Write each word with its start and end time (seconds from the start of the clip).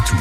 Poitou. 0.00 0.16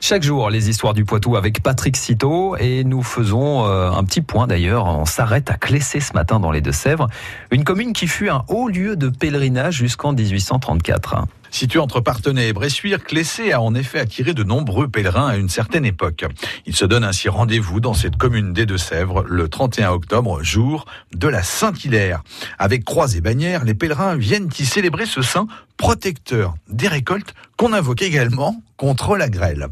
Chaque 0.00 0.22
jour, 0.22 0.50
les 0.50 0.68
histoires 0.68 0.94
du 0.94 1.04
Poitou 1.04 1.36
avec 1.36 1.62
Patrick 1.62 1.96
Citeau 1.96 2.56
et 2.56 2.84
nous 2.84 3.02
faisons 3.02 3.66
euh, 3.66 3.90
un 3.90 4.04
petit 4.04 4.20
point 4.20 4.46
d'ailleurs. 4.46 4.86
On 4.86 5.04
s'arrête 5.04 5.50
à 5.50 5.54
Clessé 5.54 6.00
ce 6.00 6.12
matin 6.12 6.40
dans 6.40 6.50
les 6.50 6.60
Deux-Sèvres, 6.60 7.08
une 7.50 7.64
commune 7.64 7.92
qui 7.92 8.06
fut 8.08 8.28
un 8.28 8.44
haut 8.48 8.68
lieu 8.68 8.96
de 8.96 9.08
pèlerinage 9.08 9.76
jusqu'en 9.76 10.12
1834. 10.12 11.24
Situé 11.50 11.78
entre 11.78 12.00
Partenay 12.00 12.48
et 12.48 12.52
Bressuire, 12.52 13.04
Clessé 13.04 13.52
a 13.52 13.60
en 13.60 13.74
effet 13.74 13.98
attiré 13.98 14.32
de 14.32 14.42
nombreux 14.42 14.88
pèlerins 14.88 15.28
à 15.28 15.36
une 15.36 15.50
certaine 15.50 15.84
époque. 15.84 16.24
Il 16.64 16.74
se 16.74 16.86
donne 16.86 17.04
ainsi 17.04 17.28
rendez-vous 17.28 17.78
dans 17.78 17.94
cette 17.94 18.16
commune 18.16 18.54
des 18.54 18.64
Deux-Sèvres 18.64 19.22
le 19.28 19.48
31 19.48 19.90
octobre, 19.90 20.42
jour 20.42 20.86
de 21.14 21.28
la 21.28 21.42
Saint-Hilaire. 21.42 22.22
Avec 22.58 22.84
croix 22.84 23.14
et 23.14 23.20
bannières, 23.20 23.64
les 23.64 23.74
pèlerins 23.74 24.16
viennent 24.16 24.48
y 24.58 24.64
célébrer 24.64 25.04
ce 25.04 25.20
saint 25.20 25.46
protecteur 25.82 26.54
des 26.68 26.86
récoltes 26.86 27.34
qu'on 27.56 27.72
invoque 27.72 28.02
également 28.02 28.62
contre 28.76 29.16
la 29.16 29.28
grêle. 29.28 29.66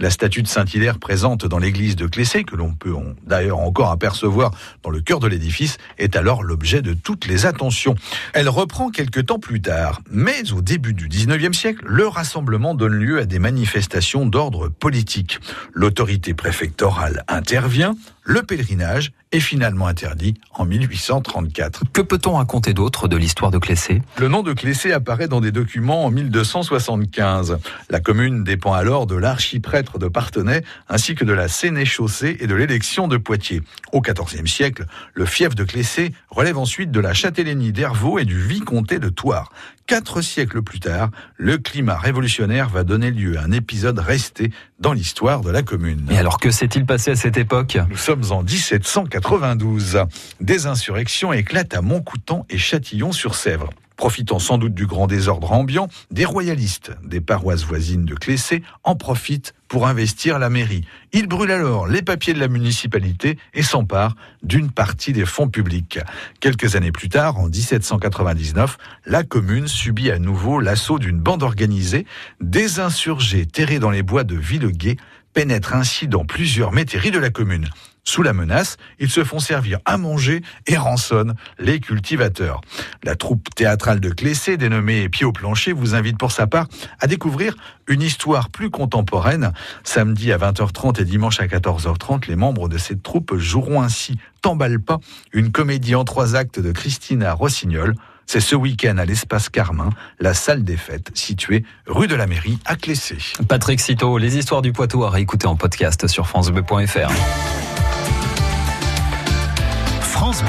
La 0.00 0.10
statue 0.10 0.42
de 0.42 0.48
Saint-Hilaire 0.48 0.98
présente 0.98 1.46
dans 1.46 1.58
l'église 1.58 1.94
de 1.94 2.06
Clessé, 2.06 2.42
que 2.42 2.56
l'on 2.56 2.72
peut 2.72 2.92
d'ailleurs 3.24 3.60
encore 3.60 3.92
apercevoir 3.92 4.50
dans 4.82 4.90
le 4.90 5.00
cœur 5.00 5.20
de 5.20 5.28
l'édifice, 5.28 5.78
est 5.98 6.16
alors 6.16 6.42
l'objet 6.42 6.82
de 6.82 6.94
toutes 6.94 7.26
les 7.26 7.46
attentions. 7.46 7.94
Elle 8.34 8.48
reprend 8.48 8.90
quelques 8.90 9.26
temps 9.26 9.38
plus 9.38 9.62
tard, 9.62 10.00
mais 10.10 10.52
au 10.52 10.62
début 10.62 10.94
du 10.94 11.08
19e 11.08 11.52
siècle, 11.52 11.84
le 11.86 12.08
rassemblement 12.08 12.74
donne 12.74 12.94
lieu 12.94 13.20
à 13.20 13.24
des 13.24 13.38
manifestations 13.38 14.26
d'ordre 14.26 14.68
politique. 14.68 15.38
L'autorité 15.72 16.34
préfectorale 16.34 17.24
intervient, 17.28 17.94
le 18.24 18.42
pèlerinage 18.42 19.12
est 19.32 19.40
finalement 19.40 19.88
interdit 19.88 20.34
en 20.54 20.64
1834. 20.64 21.84
Que 21.92 22.02
peut-on 22.02 22.34
raconter 22.34 22.72
d'autre 22.72 23.08
de 23.08 23.16
l'histoire 23.16 23.50
de 23.50 23.58
Clessé 23.58 24.00
Le 24.18 24.28
nom 24.28 24.42
de 24.42 24.52
Clessé 24.52 24.92
apparaît 24.92 25.26
dans 25.26 25.40
des 25.40 25.50
documents 25.50 26.04
en 26.04 26.10
1275. 26.10 27.58
La 27.90 27.98
commune 27.98 28.44
dépend 28.44 28.74
alors 28.74 29.06
de 29.06 29.16
l'archiprêtre 29.16 29.98
de 29.98 30.06
Partenay 30.06 30.62
ainsi 30.88 31.16
que 31.16 31.24
de 31.24 31.32
la 31.32 31.48
sénéchaussée 31.48 32.36
et 32.38 32.46
de 32.46 32.54
l'élection 32.54 33.08
de 33.08 33.16
Poitiers. 33.16 33.62
Au 33.92 34.00
XIVe 34.00 34.46
siècle, 34.46 34.86
le 35.14 35.26
fief 35.26 35.56
de 35.56 35.64
Clessé 35.64 36.12
relève 36.30 36.58
ensuite 36.58 36.92
de 36.92 37.00
la 37.00 37.14
châtellenie 37.14 37.72
d'Hervaux 37.72 38.20
et 38.20 38.24
du 38.24 38.40
vicomté 38.40 39.00
de 39.00 39.08
Thouars. 39.08 39.50
Quatre 39.92 40.22
siècles 40.22 40.62
plus 40.62 40.80
tard, 40.80 41.10
le 41.36 41.58
climat 41.58 41.98
révolutionnaire 41.98 42.70
va 42.70 42.82
donner 42.82 43.10
lieu 43.10 43.36
à 43.36 43.42
un 43.42 43.52
épisode 43.52 43.98
resté 43.98 44.50
dans 44.80 44.94
l'histoire 44.94 45.42
de 45.42 45.50
la 45.50 45.60
commune. 45.60 46.06
Et 46.10 46.16
alors 46.16 46.38
que 46.38 46.50
s'est-il 46.50 46.86
passé 46.86 47.10
à 47.10 47.16
cette 47.16 47.36
époque? 47.36 47.76
Nous 47.90 47.98
sommes 47.98 48.24
en 48.30 48.42
1792. 48.42 49.98
Des 50.40 50.66
insurrections 50.66 51.34
éclatent 51.34 51.74
à 51.74 51.82
Montcoutan 51.82 52.46
et 52.48 52.56
Châtillon-sur-Sèvre. 52.56 53.68
Profitant 53.96 54.38
sans 54.38 54.58
doute 54.58 54.74
du 54.74 54.86
grand 54.86 55.06
désordre 55.06 55.52
ambiant, 55.52 55.88
des 56.10 56.24
royalistes 56.24 56.92
des 57.04 57.20
paroisses 57.20 57.64
voisines 57.64 58.04
de 58.04 58.14
Clessé 58.14 58.62
en 58.84 58.96
profitent 58.96 59.54
pour 59.68 59.86
investir 59.86 60.38
la 60.38 60.50
mairie. 60.50 60.84
Ils 61.12 61.26
brûlent 61.26 61.50
alors 61.50 61.86
les 61.86 62.02
papiers 62.02 62.34
de 62.34 62.38
la 62.38 62.48
municipalité 62.48 63.38
et 63.54 63.62
s'emparent 63.62 64.16
d'une 64.42 64.70
partie 64.70 65.12
des 65.12 65.24
fonds 65.24 65.48
publics. 65.48 65.98
Quelques 66.40 66.76
années 66.76 66.92
plus 66.92 67.08
tard, 67.08 67.38
en 67.38 67.48
1799, 67.48 68.76
la 69.06 69.22
commune 69.22 69.68
subit 69.68 70.10
à 70.10 70.18
nouveau 70.18 70.60
l'assaut 70.60 70.98
d'une 70.98 71.20
bande 71.20 71.42
organisée. 71.42 72.06
Des 72.40 72.80
insurgés 72.80 73.46
terrés 73.46 73.78
dans 73.78 73.90
les 73.90 74.02
bois 74.02 74.24
de 74.24 74.36
Villeguet 74.36 74.96
pénètrent 75.32 75.74
ainsi 75.74 76.06
dans 76.08 76.24
plusieurs 76.24 76.72
métairies 76.72 77.10
de 77.10 77.18
la 77.18 77.30
commune. 77.30 77.68
Sous 78.04 78.22
la 78.22 78.32
menace, 78.32 78.78
ils 78.98 79.10
se 79.10 79.22
font 79.22 79.38
servir 79.38 79.78
à 79.84 79.96
manger 79.96 80.42
et 80.66 80.76
rançonnent 80.76 81.34
les 81.58 81.78
cultivateurs. 81.78 82.60
La 83.04 83.14
troupe 83.14 83.48
théâtrale 83.54 84.00
de 84.00 84.10
Clessé, 84.10 84.56
dénommée 84.56 85.08
Pied 85.08 85.24
au 85.24 85.30
plancher, 85.30 85.72
vous 85.72 85.94
invite 85.94 86.18
pour 86.18 86.32
sa 86.32 86.48
part 86.48 86.66
à 86.98 87.06
découvrir 87.06 87.54
une 87.86 88.02
histoire 88.02 88.48
plus 88.50 88.70
contemporaine. 88.70 89.52
Samedi 89.84 90.32
à 90.32 90.38
20h30 90.38 91.00
et 91.00 91.04
dimanche 91.04 91.38
à 91.38 91.46
14h30, 91.46 92.26
les 92.26 92.34
membres 92.34 92.68
de 92.68 92.76
cette 92.76 93.04
troupe 93.04 93.36
joueront 93.36 93.82
ainsi 93.82 94.18
T'emballe 94.40 94.80
pas, 94.80 94.98
une 95.32 95.52
comédie 95.52 95.94
en 95.94 96.02
trois 96.02 96.34
actes 96.34 96.58
de 96.58 96.72
Christina 96.72 97.32
Rossignol. 97.32 97.94
C'est 98.26 98.40
ce 98.40 98.56
week-end 98.56 98.98
à 98.98 99.04
l'espace 99.04 99.48
Carmin, 99.48 99.90
la 100.18 100.34
salle 100.34 100.64
des 100.64 100.76
fêtes 100.76 101.12
située 101.14 101.64
rue 101.86 102.08
de 102.08 102.16
la 102.16 102.26
Mairie 102.26 102.58
à 102.64 102.74
Clessé. 102.74 103.18
Patrick 103.48 103.78
Citeau, 103.78 104.18
les 104.18 104.36
histoires 104.36 104.62
du 104.62 104.72
Poitou 104.72 105.04
à 105.04 105.10
réécouter 105.10 105.46
en 105.46 105.54
podcast 105.54 106.08
sur 106.08 106.26
francebleu.fr. 106.26 107.12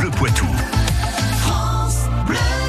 Bleu 0.04 0.12
Poitou. 0.12 0.83